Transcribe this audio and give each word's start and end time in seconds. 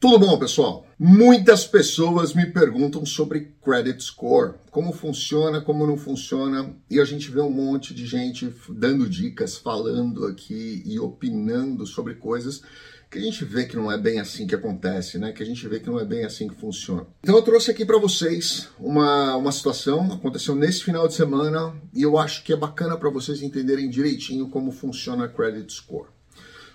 Tudo 0.00 0.18
bom, 0.18 0.38
pessoal? 0.38 0.86
Muitas 0.98 1.66
pessoas 1.66 2.32
me 2.32 2.46
perguntam 2.46 3.04
sobre 3.04 3.52
credit 3.62 4.02
score, 4.02 4.54
como 4.70 4.94
funciona, 4.94 5.60
como 5.60 5.86
não 5.86 5.98
funciona, 5.98 6.74
e 6.88 6.98
a 6.98 7.04
gente 7.04 7.30
vê 7.30 7.38
um 7.42 7.50
monte 7.50 7.92
de 7.92 8.06
gente 8.06 8.50
dando 8.70 9.06
dicas, 9.06 9.58
falando 9.58 10.24
aqui 10.24 10.82
e 10.86 10.98
opinando 10.98 11.86
sobre 11.86 12.14
coisas 12.14 12.62
que 13.10 13.18
a 13.18 13.20
gente 13.20 13.44
vê 13.44 13.66
que 13.66 13.76
não 13.76 13.92
é 13.92 13.98
bem 13.98 14.20
assim 14.20 14.46
que 14.46 14.54
acontece, 14.54 15.18
né? 15.18 15.32
Que 15.32 15.42
a 15.42 15.46
gente 15.46 15.68
vê 15.68 15.80
que 15.80 15.90
não 15.90 16.00
é 16.00 16.04
bem 16.04 16.24
assim 16.24 16.48
que 16.48 16.54
funciona. 16.54 17.06
Então 17.22 17.36
eu 17.36 17.42
trouxe 17.42 17.70
aqui 17.70 17.84
para 17.84 17.98
vocês 17.98 18.68
uma, 18.78 19.36
uma 19.36 19.52
situação, 19.52 20.12
aconteceu 20.12 20.54
nesse 20.54 20.82
final 20.82 21.06
de 21.08 21.14
semana, 21.14 21.74
e 21.92 22.02
eu 22.02 22.16
acho 22.16 22.42
que 22.42 22.54
é 22.54 22.56
bacana 22.56 22.96
para 22.96 23.10
vocês 23.10 23.42
entenderem 23.42 23.90
direitinho 23.90 24.48
como 24.48 24.72
funciona 24.72 25.28
credit 25.28 25.70
score. 25.70 26.08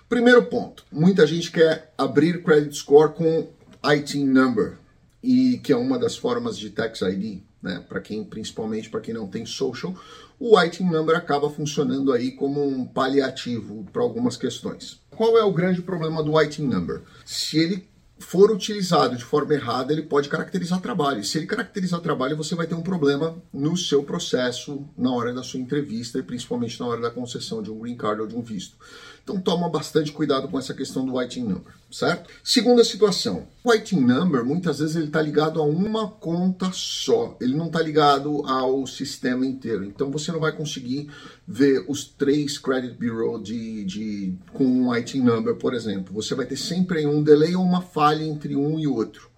Primeiro 0.08 0.44
ponto, 0.44 0.84
muita 0.92 1.26
gente 1.26 1.50
quer 1.50 1.92
abrir 1.98 2.40
credit 2.44 2.76
score 2.76 3.12
com 3.12 3.48
IT 3.82 4.22
number, 4.22 4.78
e 5.20 5.58
que 5.58 5.72
é 5.72 5.76
uma 5.76 5.98
das 5.98 6.16
formas 6.16 6.56
de 6.56 6.70
tax 6.70 7.00
ID, 7.00 7.40
né? 7.60 7.84
Para 7.88 8.00
quem, 8.00 8.22
principalmente 8.22 8.88
para 8.88 9.00
quem 9.00 9.12
não 9.12 9.26
tem 9.26 9.44
social, 9.44 9.92
o 10.38 10.56
IT 10.58 10.80
number 10.84 11.16
acaba 11.16 11.50
funcionando 11.50 12.12
aí 12.12 12.30
como 12.30 12.64
um 12.64 12.84
paliativo 12.84 13.84
para 13.92 14.00
algumas 14.00 14.36
questões. 14.36 15.00
Qual 15.10 15.36
é 15.36 15.42
o 15.42 15.52
grande 15.52 15.82
problema 15.82 16.22
do 16.22 16.38
IT 16.38 16.62
number? 16.62 17.02
Se 17.24 17.58
ele 17.58 17.88
for 18.18 18.50
utilizado 18.50 19.16
de 19.16 19.24
forma 19.24 19.54
errada, 19.54 19.92
ele 19.92 20.02
pode 20.02 20.28
caracterizar 20.28 20.80
trabalho. 20.80 21.22
Se 21.24 21.36
ele 21.36 21.46
caracterizar 21.46 22.00
trabalho, 22.00 22.36
você 22.36 22.54
vai 22.54 22.66
ter 22.66 22.74
um 22.74 22.82
problema 22.82 23.36
no 23.52 23.76
seu 23.76 24.02
processo 24.04 24.86
na 24.96 25.12
hora 25.12 25.34
da 25.34 25.42
sua 25.42 25.60
entrevista 25.60 26.18
e 26.18 26.22
principalmente 26.22 26.78
na 26.80 26.86
hora 26.86 27.00
da 27.00 27.10
concessão 27.10 27.62
de 27.62 27.70
um 27.70 27.78
green 27.78 27.96
card 27.96 28.22
ou 28.22 28.26
de 28.26 28.34
um 28.34 28.42
visto. 28.42 28.76
Então 29.26 29.40
toma 29.40 29.68
bastante 29.68 30.12
cuidado 30.12 30.46
com 30.46 30.56
essa 30.56 30.72
questão 30.72 31.04
do 31.04 31.16
whiting 31.16 31.42
number, 31.42 31.74
certo? 31.90 32.30
Segunda 32.44 32.84
situação, 32.84 33.48
o 33.64 33.72
whiting 33.72 33.98
number 33.98 34.44
muitas 34.44 34.78
vezes 34.78 34.94
ele 34.94 35.06
está 35.06 35.20
ligado 35.20 35.60
a 35.60 35.64
uma 35.64 36.08
conta 36.08 36.70
só, 36.72 37.36
ele 37.40 37.56
não 37.56 37.66
está 37.66 37.82
ligado 37.82 38.46
ao 38.46 38.86
sistema 38.86 39.44
inteiro. 39.44 39.82
Então 39.82 40.12
você 40.12 40.30
não 40.30 40.38
vai 40.38 40.52
conseguir 40.52 41.10
ver 41.44 41.84
os 41.88 42.04
três 42.04 42.56
credit 42.56 42.94
bureau 42.94 43.42
de, 43.42 43.84
de 43.84 44.34
com 44.52 44.64
um 44.64 44.90
whiting 44.90 45.22
number, 45.22 45.56
por 45.56 45.74
exemplo. 45.74 46.14
Você 46.14 46.32
vai 46.32 46.46
ter 46.46 46.56
sempre 46.56 47.04
um 47.04 47.20
delay 47.20 47.56
ou 47.56 47.64
uma 47.64 47.82
falha 47.82 48.22
entre 48.22 48.54
um 48.54 48.78
e 48.78 48.86
outro 48.86 49.28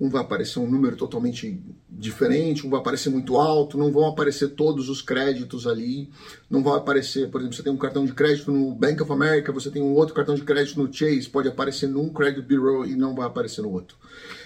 um 0.00 0.08
vai 0.08 0.22
aparecer 0.22 0.58
um 0.58 0.66
número 0.66 0.96
totalmente 0.96 1.62
diferente, 2.00 2.66
um 2.66 2.70
vai 2.70 2.80
aparecer 2.80 3.10
muito 3.10 3.36
alto, 3.36 3.76
não 3.76 3.92
vão 3.92 4.06
aparecer 4.06 4.48
todos 4.48 4.88
os 4.88 5.02
créditos 5.02 5.66
ali, 5.66 6.08
não 6.48 6.62
vai 6.62 6.78
aparecer, 6.78 7.28
por 7.28 7.40
exemplo, 7.40 7.56
você 7.56 7.62
tem 7.62 7.72
um 7.72 7.76
cartão 7.76 8.06
de 8.06 8.12
crédito 8.12 8.50
no 8.50 8.74
Bank 8.74 9.02
of 9.02 9.12
America, 9.12 9.52
você 9.52 9.70
tem 9.70 9.82
um 9.82 9.94
outro 9.94 10.14
cartão 10.14 10.34
de 10.34 10.42
crédito 10.42 10.82
no 10.82 10.92
Chase, 10.92 11.28
pode 11.28 11.48
aparecer 11.48 11.88
num 11.88 12.08
credit 12.08 12.40
bureau 12.42 12.86
e 12.86 12.96
não 12.96 13.14
vai 13.14 13.26
aparecer 13.26 13.60
no 13.60 13.70
outro. 13.70 13.96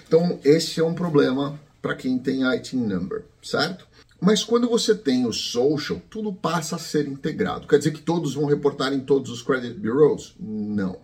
Então, 0.05 0.37
esse 0.43 0.79
é 0.79 0.83
um 0.83 0.93
problema 0.93 1.57
para 1.81 1.95
quem 1.95 2.19
tem 2.19 2.43
IT 2.43 2.75
number, 2.75 3.23
certo? 3.41 3.87
Mas 4.19 4.43
quando 4.43 4.67
você 4.67 4.93
tem 4.93 5.25
o 5.25 5.31
social, 5.31 6.01
tudo 6.09 6.33
passa 6.33 6.75
a 6.75 6.79
ser 6.79 7.07
integrado. 7.07 7.67
Quer 7.67 7.77
dizer 7.77 7.91
que 7.91 8.01
todos 8.01 8.33
vão 8.33 8.45
reportar 8.45 8.91
em 8.91 8.99
todos 8.99 9.31
os 9.31 9.41
credit 9.41 9.79
bureaus? 9.79 10.35
Não. 10.39 10.97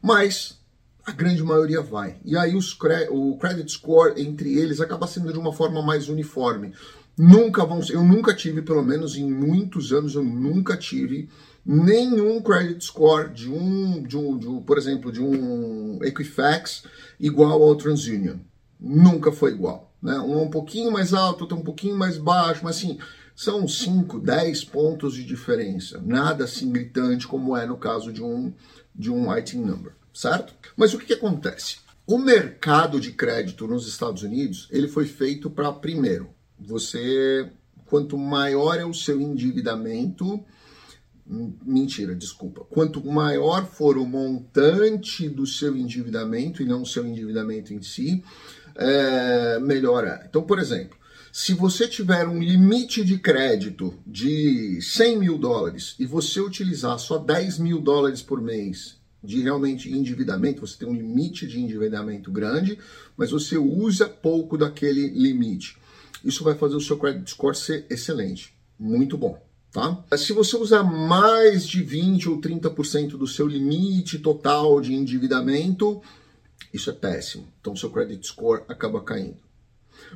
Mas 0.00 0.58
a 1.06 1.12
grande 1.12 1.42
maioria 1.42 1.82
vai. 1.82 2.16
E 2.24 2.36
aí 2.36 2.56
os 2.56 2.76
o 3.10 3.36
credit 3.36 3.70
score 3.70 4.20
entre 4.20 4.58
eles 4.58 4.80
acaba 4.80 5.06
sendo 5.06 5.32
de 5.32 5.38
uma 5.38 5.52
forma 5.52 5.82
mais 5.82 6.08
uniforme. 6.08 6.72
Nunca 7.16 7.64
vão 7.64 7.80
eu 7.90 8.02
nunca 8.02 8.34
tive, 8.34 8.62
pelo 8.62 8.82
menos 8.82 9.16
em 9.16 9.30
muitos 9.30 9.92
anos, 9.92 10.14
eu 10.14 10.24
nunca 10.24 10.76
tive 10.76 11.28
nenhum 11.64 12.40
credit 12.42 12.84
score 12.84 13.32
de 13.32 13.50
um, 13.50 14.02
de 14.02 14.16
um, 14.16 14.38
de 14.38 14.48
um 14.48 14.62
por 14.62 14.78
exemplo, 14.78 15.12
de 15.12 15.20
um 15.20 15.98
Equifax 16.02 16.84
igual 17.20 17.62
ao 17.62 17.76
TransUnion. 17.76 18.38
Nunca 18.80 19.30
foi 19.30 19.52
igual. 19.52 19.92
Né? 20.02 20.18
Um 20.18 20.40
é 20.40 20.42
um 20.42 20.50
pouquinho 20.50 20.90
mais 20.90 21.12
alto, 21.12 21.42
outro 21.42 21.56
é 21.56 21.60
um 21.60 21.64
pouquinho 21.64 21.96
mais 21.96 22.16
baixo, 22.16 22.62
mas 22.64 22.76
assim, 22.76 22.98
são 23.36 23.66
5, 23.68 24.20
10 24.20 24.64
pontos 24.64 25.14
de 25.14 25.24
diferença. 25.24 26.02
Nada 26.04 26.44
assim 26.44 26.72
gritante 26.72 27.28
como 27.28 27.56
é 27.56 27.66
no 27.66 27.76
caso 27.76 28.12
de 28.12 28.22
um, 28.22 28.52
de 28.94 29.10
um 29.10 29.30
IT 29.30 29.56
number 29.56 29.92
certo? 30.14 30.54
Mas 30.76 30.94
o 30.94 30.98
que, 30.98 31.06
que 31.06 31.12
acontece? 31.14 31.78
O 32.06 32.18
mercado 32.18 33.00
de 33.00 33.12
crédito 33.12 33.66
nos 33.66 33.88
Estados 33.88 34.22
Unidos, 34.22 34.68
ele 34.70 34.86
foi 34.86 35.06
feito 35.06 35.50
para, 35.50 35.72
primeiro, 35.72 36.30
você, 36.58 37.50
quanto 37.86 38.16
maior 38.16 38.78
é 38.78 38.84
o 38.84 38.94
seu 38.94 39.20
endividamento, 39.20 40.44
mentira, 41.26 42.14
desculpa, 42.14 42.64
quanto 42.70 43.04
maior 43.04 43.66
for 43.66 43.96
o 43.96 44.06
montante 44.06 45.28
do 45.28 45.46
seu 45.46 45.74
endividamento 45.76 46.62
e 46.62 46.66
não 46.66 46.82
o 46.82 46.86
seu 46.86 47.06
endividamento 47.06 47.72
em 47.72 47.82
si, 47.82 48.22
é, 48.76 49.58
melhor 49.60 50.04
é. 50.04 50.26
Então, 50.28 50.42
por 50.42 50.58
exemplo, 50.58 50.98
se 51.32 51.54
você 51.54 51.88
tiver 51.88 52.28
um 52.28 52.40
limite 52.40 53.04
de 53.04 53.18
crédito 53.18 53.94
de 54.06 54.78
100 54.80 55.18
mil 55.18 55.38
dólares 55.38 55.96
e 55.98 56.06
você 56.06 56.40
utilizar 56.40 56.98
só 56.98 57.18
10 57.18 57.58
mil 57.58 57.80
dólares 57.80 58.22
por 58.22 58.40
mês 58.40 59.02
de 59.24 59.40
realmente 59.40 59.90
endividamento, 59.90 60.66
você 60.66 60.78
tem 60.78 60.88
um 60.88 60.94
limite 60.94 61.46
de 61.46 61.60
endividamento 61.60 62.30
grande, 62.30 62.78
mas 63.16 63.30
você 63.30 63.56
usa 63.56 64.08
pouco 64.08 64.58
daquele 64.58 65.08
limite. 65.08 65.76
Isso 66.24 66.44
vai 66.44 66.54
fazer 66.54 66.76
o 66.76 66.80
seu 66.80 66.98
credit 66.98 67.30
score 67.30 67.56
ser 67.56 67.86
excelente, 67.88 68.54
muito 68.78 69.16
bom. 69.16 69.42
Tá? 69.72 70.04
Se 70.16 70.32
você 70.32 70.56
usar 70.56 70.84
mais 70.84 71.66
de 71.66 71.82
20 71.82 72.28
ou 72.28 72.40
30% 72.40 73.16
do 73.16 73.26
seu 73.26 73.48
limite 73.48 74.18
total 74.20 74.80
de 74.80 74.94
endividamento, 74.94 76.00
isso 76.72 76.90
é 76.90 76.92
péssimo. 76.92 77.48
Então, 77.60 77.74
seu 77.74 77.90
credit 77.90 78.26
score 78.26 78.62
acaba 78.68 79.00
caindo. 79.02 79.38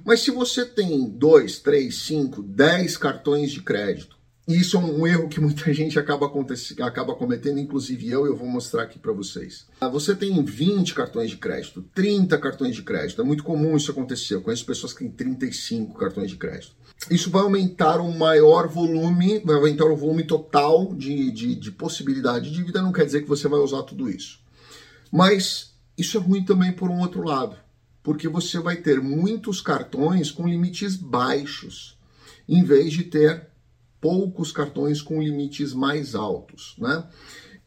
Mas 0.04 0.20
se 0.20 0.30
você 0.30 0.64
tem 0.64 1.08
2, 1.08 1.60
3, 1.60 1.94
5, 1.94 2.42
10 2.42 2.96
cartões 2.96 3.50
de 3.50 3.62
crédito, 3.62 4.17
isso 4.56 4.78
é 4.78 4.80
um 4.80 5.06
erro 5.06 5.28
que 5.28 5.40
muita 5.40 5.70
gente 5.74 5.98
acaba, 5.98 6.30
acaba 6.80 7.14
cometendo, 7.14 7.58
inclusive 7.58 8.08
eu, 8.08 8.24
eu 8.24 8.34
vou 8.34 8.48
mostrar 8.48 8.84
aqui 8.84 8.98
para 8.98 9.12
vocês. 9.12 9.66
Ah, 9.78 9.88
você 9.88 10.14
tem 10.14 10.42
20 10.42 10.94
cartões 10.94 11.30
de 11.30 11.36
crédito, 11.36 11.82
30 11.94 12.38
cartões 12.38 12.74
de 12.74 12.82
crédito, 12.82 13.20
é 13.20 13.24
muito 13.24 13.44
comum 13.44 13.76
isso 13.76 13.90
acontecer. 13.90 14.34
Eu 14.34 14.42
conheço 14.42 14.64
pessoas 14.64 14.94
que 14.94 15.00
têm 15.00 15.10
35 15.10 15.98
cartões 15.98 16.30
de 16.30 16.36
crédito. 16.36 16.74
Isso 17.10 17.30
vai 17.30 17.42
aumentar 17.42 18.00
o 18.00 18.12
maior 18.12 18.66
volume, 18.68 19.38
vai 19.40 19.56
aumentar 19.56 19.84
o 19.84 19.96
volume 19.96 20.24
total 20.24 20.94
de, 20.94 21.30
de, 21.30 21.54
de 21.54 21.70
possibilidade 21.70 22.48
de 22.48 22.56
dívida, 22.56 22.82
não 22.82 22.92
quer 22.92 23.04
dizer 23.04 23.22
que 23.22 23.28
você 23.28 23.46
vai 23.48 23.60
usar 23.60 23.82
tudo 23.82 24.08
isso. 24.08 24.40
Mas 25.12 25.74
isso 25.96 26.16
é 26.16 26.20
ruim 26.20 26.44
também 26.44 26.72
por 26.72 26.90
um 26.90 27.00
outro 27.00 27.22
lado, 27.22 27.56
porque 28.02 28.28
você 28.28 28.58
vai 28.58 28.76
ter 28.76 29.00
muitos 29.00 29.60
cartões 29.60 30.30
com 30.30 30.48
limites 30.48 30.96
baixos, 30.96 31.98
em 32.48 32.64
vez 32.64 32.92
de 32.92 33.04
ter 33.04 33.48
poucos 34.00 34.52
cartões 34.52 35.02
com 35.02 35.22
limites 35.22 35.72
mais 35.72 36.14
altos, 36.14 36.74
né? 36.78 37.04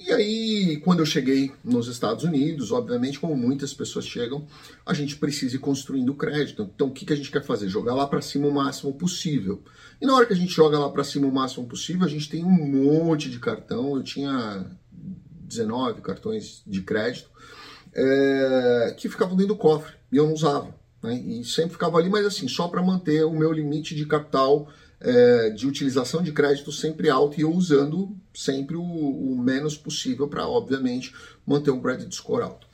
E 0.03 0.11
aí, 0.11 0.77
quando 0.77 0.99
eu 0.99 1.05
cheguei 1.05 1.51
nos 1.63 1.87
Estados 1.87 2.23
Unidos, 2.23 2.71
obviamente, 2.71 3.19
como 3.19 3.37
muitas 3.37 3.71
pessoas 3.71 4.03
chegam, 4.07 4.47
a 4.83 4.95
gente 4.95 5.15
precisa 5.15 5.55
ir 5.55 5.59
construindo 5.59 6.15
crédito. 6.15 6.63
Então, 6.73 6.87
o 6.87 6.91
que, 6.91 7.13
a 7.13 7.15
gente 7.15 7.29
quer 7.29 7.43
fazer? 7.43 7.69
Jogar 7.69 7.93
lá 7.93 8.07
para 8.07 8.19
cima 8.19 8.47
o 8.47 8.51
máximo 8.51 8.93
possível. 8.93 9.61
E 10.01 10.05
na 10.07 10.15
hora 10.15 10.25
que 10.25 10.33
a 10.33 10.35
gente 10.35 10.51
joga 10.51 10.79
lá 10.79 10.89
para 10.89 11.03
cima 11.03 11.27
o 11.27 11.31
máximo 11.31 11.67
possível, 11.67 12.03
a 12.03 12.09
gente 12.09 12.27
tem 12.27 12.43
um 12.43 12.49
monte 12.49 13.29
de 13.29 13.37
cartão. 13.37 13.95
Eu 13.95 14.01
tinha 14.01 14.65
19 14.91 16.01
cartões 16.01 16.63
de 16.65 16.81
crédito 16.81 17.29
é, 17.93 18.95
que 18.97 19.07
ficavam 19.07 19.35
dentro 19.35 19.53
do 19.53 19.59
cofre 19.59 19.93
e 20.11 20.17
eu 20.17 20.25
não 20.25 20.33
usava. 20.33 20.73
Né? 21.03 21.13
E 21.13 21.45
sempre 21.45 21.73
ficava 21.73 21.99
ali, 21.99 22.09
mas 22.09 22.25
assim, 22.25 22.47
só 22.47 22.67
para 22.67 22.81
manter 22.81 23.23
o 23.23 23.33
meu 23.33 23.51
limite 23.51 23.93
de 23.95 24.07
capital 24.07 24.67
é, 25.01 25.49
de 25.49 25.67
utilização 25.67 26.21
de 26.21 26.31
crédito 26.31 26.71
sempre 26.71 27.09
alto 27.09 27.39
e 27.39 27.41
eu 27.41 27.51
usando 27.51 28.15
sempre 28.33 28.75
o, 28.75 28.83
o 28.83 29.37
menos 29.37 29.75
possível 29.75 30.27
para, 30.27 30.47
obviamente, 30.47 31.13
manter 31.45 31.71
um 31.71 31.81
credit 31.81 32.13
score 32.15 32.43
alto. 32.43 32.67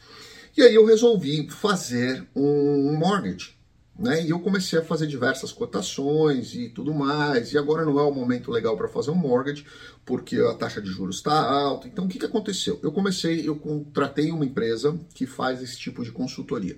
E 0.56 0.62
aí 0.62 0.76
eu 0.76 0.86
resolvi 0.86 1.48
fazer 1.50 2.28
um 2.36 2.98
mortgage. 2.98 3.56
Né? 3.98 4.24
E 4.26 4.30
eu 4.30 4.40
comecei 4.40 4.78
a 4.78 4.84
fazer 4.84 5.08
diversas 5.08 5.52
cotações 5.52 6.54
e 6.54 6.70
tudo 6.70 6.94
mais. 6.94 7.54
E 7.54 7.58
agora 7.58 7.84
não 7.84 7.98
é 8.00 8.04
o 8.04 8.14
momento 8.14 8.52
legal 8.52 8.78
para 8.78 8.88
fazer 8.88 9.10
um 9.10 9.16
mortgage, 9.16 9.66
porque 10.06 10.36
a 10.38 10.54
taxa 10.54 10.82
de 10.82 10.90
juros 10.90 11.18
está 11.18 11.34
alta. 11.34 11.88
Então 11.88 12.06
o 12.06 12.08
que, 12.08 12.20
que 12.20 12.26
aconteceu? 12.26 12.80
Eu 12.84 12.92
comecei, 12.92 13.48
eu 13.48 13.56
contratei 13.56 14.32
uma 14.32 14.46
empresa 14.46 15.00
que 15.14 15.26
faz 15.26 15.64
esse 15.64 15.78
tipo 15.78 16.04
de 16.04 16.12
consultoria. 16.12 16.78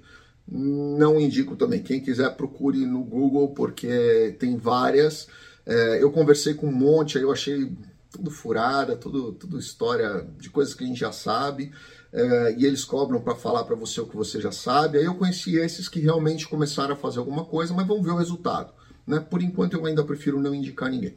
Não 0.51 1.19
indico 1.19 1.55
também. 1.55 1.83
Quem 1.83 2.01
quiser, 2.01 2.35
procure 2.35 2.85
no 2.85 3.03
Google, 3.03 3.49
porque 3.49 4.35
tem 4.39 4.57
várias. 4.57 5.27
É, 5.65 6.01
eu 6.01 6.11
conversei 6.11 6.55
com 6.55 6.67
um 6.67 6.71
monte, 6.71 7.17
aí 7.17 7.23
eu 7.23 7.31
achei 7.31 7.71
tudo 8.09 8.31
furada, 8.31 8.95
tudo, 8.95 9.33
tudo 9.33 9.59
história 9.59 10.27
de 10.39 10.49
coisas 10.49 10.73
que 10.73 10.83
a 10.83 10.87
gente 10.87 10.99
já 10.99 11.11
sabe. 11.11 11.71
É, 12.11 12.55
e 12.57 12.65
eles 12.65 12.83
cobram 12.83 13.21
para 13.21 13.35
falar 13.35 13.63
para 13.63 13.75
você 13.75 14.01
o 14.01 14.07
que 14.07 14.17
você 14.17 14.41
já 14.41 14.51
sabe. 14.51 14.97
Aí 14.97 15.05
eu 15.05 15.13
conheci 15.13 15.55
esses 15.55 15.87
que 15.87 15.99
realmente 15.99 16.47
começaram 16.47 16.93
a 16.93 16.97
fazer 16.97 17.19
alguma 17.19 17.45
coisa, 17.45 17.71
mas 17.71 17.85
vão 17.85 18.01
ver 18.01 18.11
o 18.11 18.17
resultado. 18.17 18.73
Né? 19.05 19.19
Por 19.19 19.43
enquanto 19.43 19.75
eu 19.75 19.85
ainda 19.85 20.03
prefiro 20.03 20.41
não 20.41 20.55
indicar 20.55 20.89
ninguém. 20.89 21.15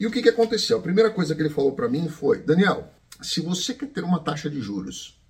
E 0.00 0.06
o 0.06 0.10
que, 0.10 0.22
que 0.22 0.28
aconteceu? 0.30 0.78
A 0.78 0.82
primeira 0.82 1.10
coisa 1.10 1.34
que 1.34 1.42
ele 1.42 1.50
falou 1.50 1.72
para 1.72 1.88
mim 1.88 2.08
foi: 2.08 2.38
Daniel, 2.38 2.90
se 3.20 3.42
você 3.42 3.74
quer 3.74 3.88
ter 3.88 4.02
uma 4.02 4.20
taxa 4.20 4.48
de 4.48 4.60
juros 4.60 5.20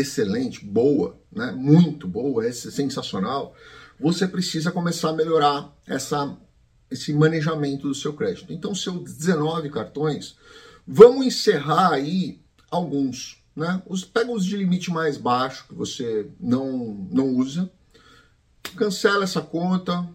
excelente, 0.00 0.64
boa, 0.64 1.18
né? 1.30 1.52
Muito 1.52 2.06
boa, 2.06 2.46
é 2.46 2.52
sensacional. 2.52 3.54
Você 3.98 4.26
precisa 4.28 4.70
começar 4.70 5.10
a 5.10 5.12
melhorar 5.12 5.76
essa, 5.86 6.36
esse 6.90 7.12
manejamento 7.12 7.88
do 7.88 7.94
seu 7.94 8.12
crédito. 8.12 8.52
Então, 8.52 8.74
seus 8.74 9.02
19 9.14 9.70
cartões, 9.70 10.36
vamos 10.86 11.26
encerrar 11.26 11.92
aí 11.92 12.40
alguns, 12.70 13.42
né? 13.56 13.82
Os, 13.86 14.04
pega 14.04 14.30
os 14.30 14.44
de 14.44 14.56
limite 14.56 14.90
mais 14.90 15.16
baixo 15.16 15.66
que 15.68 15.74
você 15.74 16.30
não, 16.38 17.08
não 17.10 17.28
usa, 17.28 17.70
cancela 18.76 19.24
essa 19.24 19.40
conta, 19.40 20.08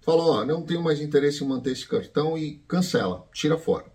fala, 0.00 0.22
ó, 0.22 0.44
não 0.44 0.62
tenho 0.62 0.82
mais 0.82 1.00
interesse 1.00 1.42
em 1.44 1.48
manter 1.48 1.72
esse 1.72 1.86
cartão 1.86 2.38
e 2.38 2.62
cancela, 2.68 3.26
tira 3.32 3.58
fora. 3.58 3.86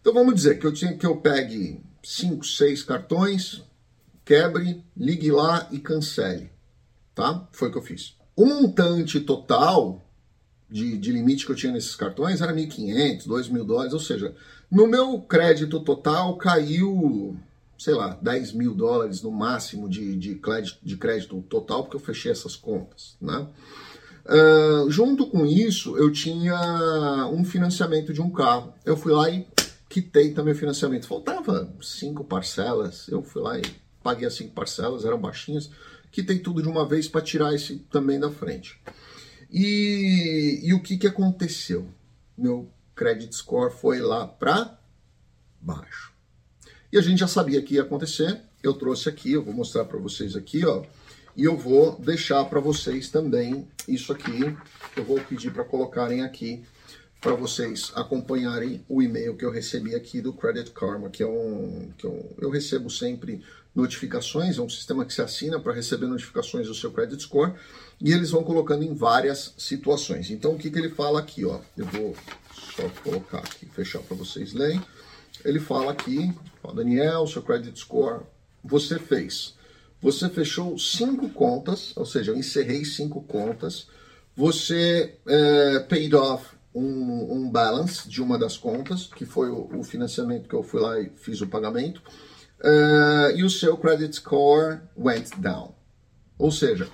Então 0.00 0.12
vamos 0.12 0.34
dizer 0.34 0.58
que 0.58 0.66
eu 0.66 0.72
tinha 0.72 0.96
que 0.96 1.06
eu 1.06 1.16
pegue 1.16 1.80
5, 2.02 2.44
6 2.44 2.82
cartões, 2.82 3.62
quebre, 4.28 4.84
ligue 4.94 5.32
lá 5.32 5.66
e 5.72 5.78
cancele, 5.78 6.50
tá? 7.14 7.48
Foi 7.50 7.68
o 7.68 7.72
que 7.72 7.78
eu 7.78 7.82
fiz. 7.82 8.14
O 8.36 8.44
montante 8.44 9.20
total 9.20 10.04
de, 10.68 10.98
de 10.98 11.10
limite 11.10 11.46
que 11.46 11.52
eu 11.52 11.56
tinha 11.56 11.72
nesses 11.72 11.96
cartões 11.96 12.42
era 12.42 12.52
1.500, 12.52 13.26
2.000 13.26 13.64
dólares, 13.64 13.94
ou 13.94 13.98
seja, 13.98 14.36
no 14.70 14.86
meu 14.86 15.18
crédito 15.22 15.80
total 15.80 16.36
caiu, 16.36 17.38
sei 17.78 17.94
lá, 17.94 18.18
10 18.20 18.52
mil 18.52 18.74
dólares 18.74 19.22
no 19.22 19.30
máximo 19.30 19.88
de, 19.88 20.14
de, 20.14 20.34
crédito, 20.34 20.76
de 20.82 20.98
crédito 20.98 21.40
total, 21.48 21.84
porque 21.84 21.96
eu 21.96 22.00
fechei 22.00 22.30
essas 22.30 22.54
contas, 22.54 23.16
né? 23.18 23.46
Uh, 24.26 24.90
junto 24.90 25.26
com 25.26 25.46
isso, 25.46 25.96
eu 25.96 26.12
tinha 26.12 27.26
um 27.32 27.42
financiamento 27.46 28.12
de 28.12 28.20
um 28.20 28.28
carro. 28.28 28.74
Eu 28.84 28.94
fui 28.94 29.10
lá 29.10 29.30
e 29.30 29.46
quitei 29.88 30.34
também 30.34 30.52
o 30.52 30.56
financiamento. 30.56 31.06
Faltava 31.06 31.72
cinco 31.80 32.22
parcelas, 32.22 33.08
eu 33.08 33.22
fui 33.22 33.40
lá 33.40 33.58
e 33.58 33.62
paguei 34.08 34.26
as 34.26 34.34
cinco 34.34 34.54
parcelas, 34.54 35.04
eram 35.04 35.20
baixinhas. 35.20 35.70
Quitei 36.10 36.38
tudo 36.38 36.62
de 36.62 36.68
uma 36.68 36.88
vez 36.88 37.06
para 37.06 37.20
tirar 37.20 37.54
esse 37.54 37.76
também 37.90 38.18
da 38.18 38.30
frente. 38.30 38.80
E, 39.52 40.60
e 40.62 40.72
o 40.72 40.82
que, 40.82 40.96
que 40.96 41.06
aconteceu? 41.06 41.86
Meu 42.36 42.70
credit 42.96 43.36
score 43.36 43.70
foi 43.70 44.00
lá 44.00 44.26
para 44.26 44.78
baixo. 45.60 46.10
E 46.90 46.96
a 46.96 47.02
gente 47.02 47.18
já 47.18 47.28
sabia 47.28 47.60
que 47.60 47.74
ia 47.74 47.82
acontecer. 47.82 48.40
Eu 48.62 48.72
trouxe 48.72 49.10
aqui, 49.10 49.32
eu 49.32 49.44
vou 49.44 49.52
mostrar 49.52 49.84
para 49.84 49.98
vocês 49.98 50.34
aqui, 50.34 50.64
ó. 50.64 50.82
E 51.36 51.44
eu 51.44 51.54
vou 51.54 51.98
deixar 52.00 52.42
para 52.46 52.60
vocês 52.60 53.10
também 53.10 53.68
isso 53.86 54.10
aqui. 54.10 54.56
Eu 54.96 55.04
vou 55.04 55.20
pedir 55.20 55.52
para 55.52 55.64
colocarem 55.64 56.22
aqui 56.22 56.64
para 57.20 57.34
vocês 57.34 57.90
acompanharem 57.94 58.84
o 58.88 59.02
e-mail 59.02 59.36
que 59.36 59.44
eu 59.44 59.50
recebi 59.50 59.94
aqui 59.94 60.20
do 60.20 60.32
Credit 60.32 60.70
Karma, 60.70 61.10
que 61.10 61.22
é 61.22 61.26
um 61.26 61.90
que 61.98 62.04
eu, 62.04 62.36
eu 62.40 62.48
recebo 62.48 62.88
sempre 62.88 63.42
notificações, 63.74 64.58
é 64.58 64.62
um 64.62 64.68
sistema 64.68 65.04
que 65.04 65.12
se 65.12 65.22
assina 65.22 65.60
para 65.60 65.72
receber 65.72 66.06
notificações 66.06 66.66
do 66.66 66.74
seu 66.74 66.90
credit 66.90 67.22
score 67.22 67.54
e 68.00 68.12
eles 68.12 68.30
vão 68.30 68.42
colocando 68.42 68.82
em 68.82 68.94
várias 68.94 69.54
situações. 69.56 70.30
Então 70.30 70.52
o 70.52 70.58
que, 70.58 70.70
que 70.70 70.78
ele 70.78 70.88
fala 70.88 71.20
aqui, 71.20 71.44
ó? 71.44 71.60
Eu 71.76 71.86
vou 71.86 72.16
só 72.52 72.88
colocar 73.02 73.38
aqui, 73.38 73.66
fechar 73.66 74.00
para 74.00 74.16
vocês 74.16 74.52
lerem. 74.52 74.82
Ele 75.44 75.60
fala 75.60 75.92
aqui, 75.92 76.32
ó, 76.62 76.72
Daniel, 76.72 77.26
seu 77.26 77.42
credit 77.42 77.78
score, 77.78 78.22
você 78.62 78.98
fez. 78.98 79.54
Você 80.00 80.28
fechou 80.28 80.78
cinco 80.78 81.28
contas, 81.30 81.92
ou 81.96 82.06
seja, 82.06 82.32
eu 82.32 82.36
encerrei 82.36 82.84
cinco 82.84 83.22
contas. 83.22 83.88
Você 84.36 85.16
é, 85.26 85.80
paid 85.80 86.14
off 86.14 86.57
um, 86.78 87.32
um, 87.32 87.50
balance 87.50 88.08
de 88.08 88.22
uma 88.22 88.38
das 88.38 88.56
contas, 88.56 89.06
que 89.06 89.24
foi 89.24 89.50
o, 89.50 89.68
o, 89.78 89.82
financiamento 89.82 90.48
que 90.48 90.54
eu 90.54 90.62
fui 90.62 90.80
lá 90.80 91.00
e 91.00 91.10
fiz 91.16 91.40
o 91.40 91.46
pagamento. 91.46 92.02
Uh, 92.60 93.36
e 93.36 93.44
o 93.44 93.50
seu 93.50 93.76
credit 93.76 94.16
score 94.16 94.80
went 94.96 95.30
down. 95.38 95.74
Ou 96.38 96.50
seja, 96.50 96.88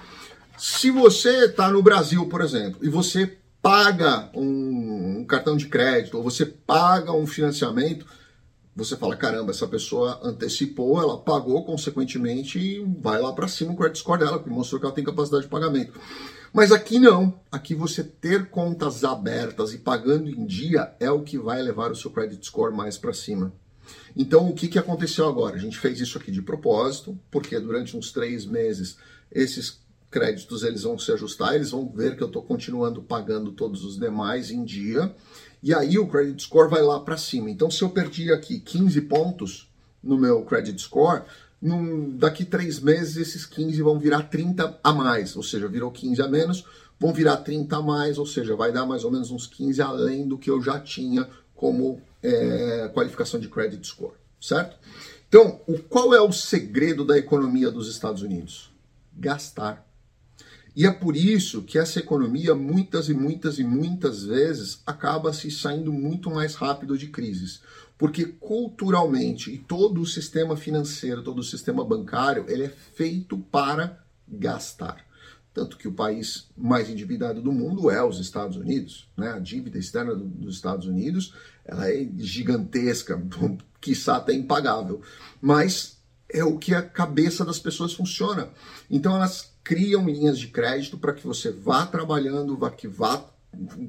se 0.57 0.91
você 0.91 1.47
está 1.47 1.71
no 1.71 1.83
Brasil, 1.83 2.27
por 2.29 2.41
exemplo, 2.41 2.79
e 2.83 2.89
você 2.89 3.39
paga 3.61 4.31
um, 4.35 5.21
um, 5.21 5.25
cartão 5.25 5.57
de 5.57 5.67
crédito 5.67 6.17
ou 6.19 6.23
você 6.23 6.45
paga 6.45 7.13
um 7.13 7.27
financiamento, 7.27 8.07
você 8.77 8.97
fala, 8.97 9.17
caramba, 9.17 9.53
essa 9.53 9.67
pessoa 9.67 10.21
antecipou, 10.23 11.01
ela 11.01 11.19
pagou, 11.19 11.65
consequentemente, 11.65 12.85
vai 13.01 13.21
lá 13.21 13.33
para 13.33 13.49
cima 13.49 13.73
o 13.73 13.77
credit 13.77 13.99
score 13.99 14.19
dela, 14.19 14.43
que 14.43 14.51
mostrou 14.51 14.81
que 14.81 14.87
ela 14.87 14.95
tem 14.95 15.05
capacidade 15.05 15.45
de 15.45 15.49
pagamento. 15.49 15.99
Mas 16.55 16.71
aqui 16.71 17.01
não. 17.01 17.41
Aqui 17.51 17.75
você 17.75 18.05
ter 18.05 18.49
contas 18.49 19.03
abertas 19.03 19.75
e 19.75 19.79
pagando 19.79 20.31
em 20.31 20.47
dia 20.47 20.95
é 21.01 21.11
o 21.11 21.25
que 21.25 21.37
vai 21.37 21.61
levar 21.61 21.91
o 21.91 21.97
seu 21.97 22.13
credit 22.13 22.47
score 22.47 22.73
mais 22.73 22.97
para 22.97 23.13
cima. 23.13 23.53
Então, 24.17 24.49
o 24.49 24.55
que, 24.55 24.69
que 24.69 24.79
aconteceu 24.79 25.29
agora? 25.29 25.57
A 25.57 25.59
gente 25.59 25.77
fez 25.77 25.99
isso 25.99 26.17
aqui 26.17 26.31
de 26.31 26.41
propósito, 26.41 27.19
porque 27.29 27.59
durante 27.59 27.97
uns 27.97 28.13
três 28.13 28.47
meses 28.47 28.97
esses 29.33 29.81
créditos 30.09 30.63
eles 30.63 30.85
vão 30.85 30.97
se 30.97 31.11
ajustar, 31.11 31.57
eles 31.57 31.73
vão 31.73 31.89
ver 31.89 32.17
que 32.17 32.23
eu 32.23 32.29
estou 32.29 32.41
continuando 32.41 33.03
pagando 33.03 33.51
todos 33.51 33.85
os 33.85 33.99
demais 33.99 34.53
em 34.53 34.65
dia, 34.65 35.13
e 35.61 35.75
aí 35.75 35.99
o 35.99 36.07
credit 36.07 36.41
score 36.41 36.71
vai 36.71 36.83
lá 36.83 37.01
para 37.01 37.17
cima. 37.17 37.51
Então, 37.51 37.69
se 37.69 37.83
eu 37.83 37.91
perdi 37.91 38.33
aqui 38.33 38.61
15 38.61 39.01
pontos 39.01 39.69
no 40.01 40.17
meu 40.17 40.45
credit 40.45 40.81
score, 40.81 41.25
num, 41.65 42.15
daqui 42.19 42.45
três 42.45 42.79
meses 42.79 43.17
esses 43.17 43.47
15 43.47 43.81
vão 43.81 43.99
virar 43.99 44.25
30 44.25 44.79
a 44.85 44.93
mais, 44.93 45.35
ou 45.35 45.43
seja, 45.43 45.67
virou 45.67 45.91
15 45.91 46.21
a 46.21 46.29
menos, 46.29 46.67
vão 47.01 47.11
virar 47.11 47.39
30 47.39 47.75
a 47.75 47.83
mais, 47.83 48.19
ou 48.19 48.27
seja, 48.27 48.55
vai 48.55 48.71
dar 48.71 48.85
mais 48.85 49.03
ou 49.03 49.11
menos 49.11 49.31
uns 49.31 49.47
15 49.47 49.81
além 49.81 50.29
do 50.29 50.37
que 50.37 50.51
eu 50.51 50.61
já 50.61 50.79
tinha 50.79 51.27
como 51.55 52.03
é, 52.23 52.91
qualificação 52.93 53.41
de 53.41 53.49
credit 53.49 53.87
score, 53.87 54.13
certo? 54.39 54.77
Então, 55.27 55.59
o, 55.67 55.79
qual 55.79 56.15
é 56.15 56.21
o 56.21 56.31
segredo 56.31 57.03
da 57.03 57.17
economia 57.17 57.71
dos 57.71 57.89
Estados 57.89 58.21
Unidos? 58.21 58.71
Gastar. 59.17 59.87
E 60.77 60.87
é 60.87 60.91
por 60.91 61.17
isso 61.17 61.63
que 61.63 61.79
essa 61.79 61.99
economia, 61.99 62.55
muitas 62.55 63.09
e 63.09 63.15
muitas 63.15 63.59
e 63.59 63.65
muitas 63.65 64.25
vezes, 64.25 64.83
acaba 64.85 65.33
se 65.33 65.51
saindo 65.51 65.93
muito 65.93 66.31
mais 66.31 66.57
rápido 66.57 66.99
de 66.99 67.07
crises. 67.07 67.61
Porque 67.97 68.25
culturalmente, 68.25 69.53
e 69.53 69.59
todo 69.59 70.01
o 70.01 70.07
sistema 70.07 70.57
financeiro, 70.57 71.23
todo 71.23 71.39
o 71.39 71.45
sistema 71.45 71.85
bancário, 71.85 72.45
ele 72.49 72.65
é 72.65 72.69
feito 72.69 73.39
para 73.39 74.05
gastar. 74.29 75.05
Tanto 75.53 75.77
que 75.77 75.87
o 75.87 75.93
país 75.93 76.49
mais 76.57 76.91
endividado 76.91 77.41
do 77.41 77.53
mundo 77.53 77.89
é 77.89 78.05
os 78.05 78.19
Estados 78.19 78.57
Unidos. 78.57 79.09
Né? 79.17 79.31
A 79.31 79.39
dívida 79.39 79.79
externa 79.79 80.13
dos 80.15 80.57
Estados 80.57 80.87
Unidos 80.87 81.33
ela 81.65 81.89
é 81.89 82.09
gigantesca, 82.19 83.23
quiçá 83.81 84.17
até 84.17 84.35
impagável. 84.35 85.01
Mas 85.41 85.99
é 86.29 86.43
o 86.43 86.59
que 86.59 86.75
a 86.75 86.83
cabeça 86.83 87.45
das 87.45 87.61
pessoas 87.61 87.93
funciona. 87.93 88.51
Então 88.91 89.15
elas 89.15 89.55
criam 89.63 90.07
linhas 90.07 90.39
de 90.39 90.49
crédito 90.49 90.99
para 90.99 91.15
que 91.15 91.27
você 91.27 91.51
vá 91.51 91.87
trabalhando, 91.87 92.57
vá 92.57 92.71
que 92.71 92.89
vá 92.89 93.25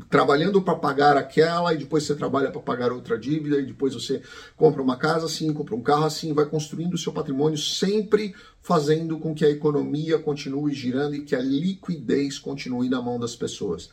trabalhando 0.09 0.61
para 0.61 0.75
pagar 0.75 1.17
aquela 1.17 1.73
e 1.73 1.77
depois 1.77 2.03
você 2.03 2.15
trabalha 2.15 2.51
para 2.51 2.61
pagar 2.61 2.91
outra 2.91 3.17
dívida 3.17 3.59
e 3.59 3.65
depois 3.65 3.93
você 3.93 4.21
compra 4.55 4.81
uma 4.81 4.97
casa 4.97 5.25
assim, 5.25 5.53
compra 5.53 5.75
um 5.75 5.81
carro 5.81 6.05
assim, 6.05 6.33
vai 6.33 6.45
construindo 6.45 6.93
o 6.93 6.97
seu 6.97 7.11
patrimônio 7.11 7.57
sempre 7.57 8.33
fazendo 8.61 9.19
com 9.19 9.33
que 9.33 9.45
a 9.45 9.49
economia 9.49 10.17
continue 10.17 10.73
girando 10.73 11.15
e 11.15 11.23
que 11.23 11.35
a 11.35 11.39
liquidez 11.39 12.39
continue 12.39 12.89
na 12.89 13.01
mão 13.01 13.19
das 13.19 13.35
pessoas. 13.35 13.89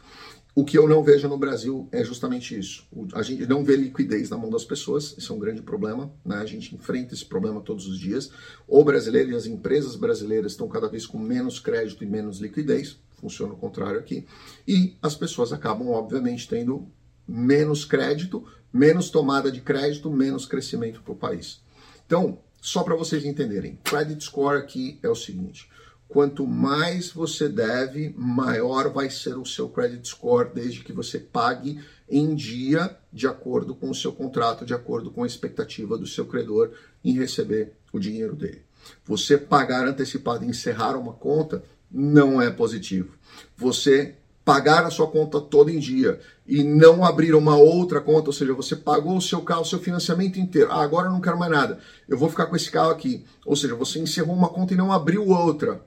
O 0.54 0.66
que 0.66 0.76
eu 0.76 0.86
não 0.86 1.02
vejo 1.02 1.26
no 1.28 1.38
Brasil 1.38 1.88
é 1.90 2.04
justamente 2.04 2.58
isso. 2.58 2.86
A 3.14 3.22
gente 3.22 3.46
não 3.46 3.64
vê 3.64 3.74
liquidez 3.74 4.28
na 4.28 4.36
mão 4.36 4.50
das 4.50 4.64
pessoas, 4.64 5.14
isso 5.16 5.32
é 5.32 5.36
um 5.36 5.38
grande 5.38 5.62
problema, 5.62 6.12
né? 6.22 6.36
A 6.36 6.44
gente 6.44 6.74
enfrenta 6.74 7.14
esse 7.14 7.24
problema 7.24 7.62
todos 7.62 7.86
os 7.86 7.98
dias. 7.98 8.30
O 8.68 8.84
brasileiro 8.84 9.30
e 9.30 9.34
as 9.34 9.46
empresas 9.46 9.96
brasileiras 9.96 10.52
estão 10.52 10.68
cada 10.68 10.88
vez 10.88 11.06
com 11.06 11.18
menos 11.18 11.58
crédito 11.58 12.04
e 12.04 12.06
menos 12.06 12.38
liquidez, 12.38 12.98
funciona 13.22 13.54
o 13.54 13.56
contrário 13.56 14.00
aqui. 14.00 14.26
E 14.66 14.96
as 15.00 15.14
pessoas 15.14 15.52
acabam, 15.52 15.88
obviamente, 15.90 16.48
tendo 16.48 16.88
menos 17.26 17.84
crédito, 17.84 18.44
menos 18.72 19.08
tomada 19.08 19.50
de 19.50 19.60
crédito, 19.60 20.10
menos 20.10 20.44
crescimento 20.44 21.00
para 21.00 21.12
o 21.12 21.16
país. 21.16 21.60
Então, 22.04 22.38
só 22.60 22.82
para 22.82 22.96
vocês 22.96 23.24
entenderem, 23.24 23.78
credit 23.84 24.22
score 24.24 24.58
aqui 24.58 24.98
é 25.02 25.08
o 25.08 25.14
seguinte: 25.14 25.70
quanto 26.08 26.46
mais 26.46 27.12
você 27.12 27.48
deve, 27.48 28.12
maior 28.16 28.92
vai 28.92 29.08
ser 29.08 29.38
o 29.38 29.46
seu 29.46 29.68
credit 29.68 30.06
score, 30.08 30.50
desde 30.52 30.82
que 30.82 30.92
você 30.92 31.20
pague 31.20 31.80
em 32.10 32.34
dia, 32.34 32.98
de 33.12 33.28
acordo 33.28 33.74
com 33.74 33.88
o 33.88 33.94
seu 33.94 34.12
contrato, 34.12 34.66
de 34.66 34.74
acordo 34.74 35.12
com 35.12 35.22
a 35.22 35.26
expectativa 35.26 35.96
do 35.96 36.06
seu 36.06 36.26
credor 36.26 36.72
em 37.04 37.12
receber 37.12 37.72
o 37.92 38.00
dinheiro 38.00 38.34
dele. 38.34 38.62
Você 39.04 39.38
pagar 39.38 39.86
antecipado 39.86 40.44
e 40.44 40.48
encerrar 40.48 40.96
uma 40.96 41.12
conta 41.12 41.62
não 41.92 42.40
é 42.40 42.50
positivo. 42.50 43.16
Você 43.56 44.16
pagar 44.44 44.84
a 44.84 44.90
sua 44.90 45.06
conta 45.06 45.40
toda 45.40 45.70
em 45.70 45.78
dia 45.78 46.20
e 46.46 46.64
não 46.64 47.04
abrir 47.04 47.34
uma 47.34 47.56
outra 47.56 48.00
conta, 48.00 48.28
ou 48.28 48.32
seja, 48.32 48.52
você 48.52 48.74
pagou 48.74 49.16
o 49.16 49.22
seu 49.22 49.40
carro, 49.42 49.62
o 49.62 49.66
seu 49.66 49.78
financiamento 49.78 50.38
inteiro. 50.40 50.70
Ah, 50.72 50.82
agora 50.82 51.08
eu 51.08 51.12
não 51.12 51.20
quero 51.20 51.38
mais 51.38 51.52
nada. 51.52 51.78
Eu 52.08 52.18
vou 52.18 52.28
ficar 52.28 52.46
com 52.46 52.56
esse 52.56 52.70
carro 52.70 52.90
aqui. 52.90 53.24
Ou 53.46 53.54
seja, 53.54 53.74
você 53.74 53.98
encerrou 54.00 54.34
uma 54.34 54.48
conta 54.48 54.74
e 54.74 54.76
não 54.76 54.90
abriu 54.90 55.28
outra 55.28 55.80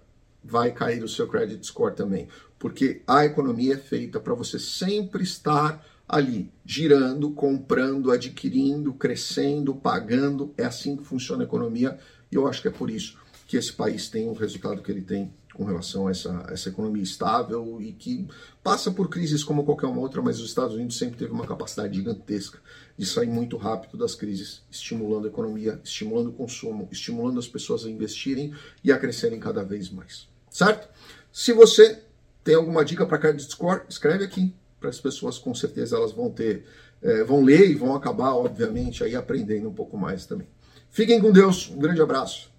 vai 0.45 0.71
cair 0.71 1.03
o 1.03 1.09
seu 1.09 1.27
credit 1.27 1.65
score 1.65 1.95
também, 1.95 2.27
porque 2.59 3.01
a 3.07 3.25
economia 3.25 3.73
é 3.73 3.77
feita 3.77 4.19
para 4.19 4.35
você 4.35 4.59
sempre 4.59 5.23
estar 5.23 5.83
ali, 6.07 6.51
girando, 6.63 7.31
comprando, 7.31 8.11
adquirindo, 8.11 8.93
crescendo, 8.93 9.73
pagando. 9.73 10.53
É 10.55 10.65
assim 10.65 10.95
que 10.95 11.03
funciona 11.03 11.43
a 11.43 11.47
economia 11.47 11.97
e 12.31 12.35
eu 12.35 12.47
acho 12.47 12.61
que 12.61 12.67
é 12.67 12.71
por 12.71 12.91
isso 12.91 13.17
que 13.47 13.57
esse 13.57 13.73
país 13.73 14.07
tem 14.07 14.29
o 14.29 14.33
resultado 14.33 14.81
que 14.83 14.91
ele 14.91 15.01
tem 15.01 15.33
com 15.55 15.63
relação 15.63 16.07
a 16.07 16.11
essa, 16.11 16.45
essa 16.49 16.69
economia 16.69 17.01
estável 17.01 17.81
e 17.81 17.93
que 17.93 18.27
passa 18.61 18.91
por 18.91 19.09
crises 19.09 19.43
como 19.43 19.63
qualquer 19.63 19.87
uma 19.87 20.01
outra, 20.01 20.21
mas 20.21 20.39
os 20.39 20.49
Estados 20.49 20.75
Unidos 20.75 20.97
sempre 20.97 21.17
teve 21.17 21.31
uma 21.31 21.47
capacidade 21.47 21.95
gigantesca 21.95 22.59
de 22.97 23.05
sair 23.05 23.27
muito 23.27 23.57
rápido 23.57 23.97
das 23.97 24.15
crises, 24.15 24.61
estimulando 24.69 25.25
a 25.25 25.29
economia, 25.29 25.79
estimulando 25.83 26.29
o 26.29 26.33
consumo, 26.33 26.87
estimulando 26.91 27.39
as 27.39 27.47
pessoas 27.47 27.85
a 27.85 27.89
investirem 27.89 28.53
e 28.83 28.91
a 28.91 28.97
crescerem 28.97 29.39
cada 29.39 29.63
vez 29.63 29.89
mais. 29.89 30.27
Certo? 30.49 30.87
Se 31.31 31.53
você 31.53 32.01
tem 32.43 32.55
alguma 32.55 32.83
dica 32.83 33.05
para 33.05 33.17
Credit 33.17 33.49
Score, 33.51 33.81
escreve 33.89 34.23
aqui 34.25 34.53
para 34.79 34.89
as 34.89 34.99
pessoas, 34.99 35.37
com 35.37 35.53
certeza 35.53 35.95
elas 35.95 36.11
vão 36.11 36.29
ter, 36.29 36.65
é, 37.01 37.23
vão 37.23 37.41
ler 37.41 37.69
e 37.69 37.75
vão 37.75 37.95
acabar, 37.95 38.33
obviamente, 38.35 39.03
aí 39.03 39.15
aprendendo 39.15 39.69
um 39.69 39.73
pouco 39.73 39.97
mais 39.97 40.25
também. 40.25 40.47
Fiquem 40.89 41.19
com 41.19 41.31
Deus, 41.31 41.69
um 41.69 41.79
grande 41.79 42.01
abraço. 42.01 42.54